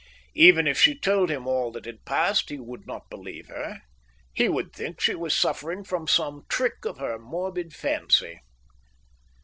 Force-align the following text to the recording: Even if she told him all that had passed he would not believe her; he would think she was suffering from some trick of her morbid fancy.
Even 0.33 0.65
if 0.65 0.79
she 0.79 0.97
told 0.97 1.29
him 1.29 1.45
all 1.45 1.71
that 1.71 1.85
had 1.85 2.03
passed 2.05 2.49
he 2.49 2.57
would 2.57 2.87
not 2.87 3.07
believe 3.11 3.49
her; 3.49 3.81
he 4.33 4.49
would 4.49 4.73
think 4.73 4.99
she 4.99 5.13
was 5.13 5.37
suffering 5.37 5.83
from 5.83 6.07
some 6.07 6.43
trick 6.49 6.85
of 6.85 6.97
her 6.97 7.19
morbid 7.19 7.71
fancy. 7.71 8.39